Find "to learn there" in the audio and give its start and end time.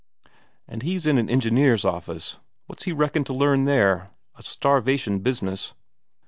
3.25-4.09